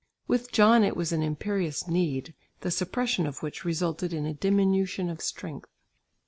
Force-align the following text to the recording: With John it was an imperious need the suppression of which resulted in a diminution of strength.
With 0.27 0.51
John 0.51 0.83
it 0.83 0.95
was 0.97 1.11
an 1.11 1.21
imperious 1.21 1.87
need 1.87 2.33
the 2.61 2.71
suppression 2.71 3.27
of 3.27 3.43
which 3.43 3.63
resulted 3.63 4.13
in 4.13 4.25
a 4.25 4.33
diminution 4.33 5.11
of 5.11 5.21
strength. 5.21 5.69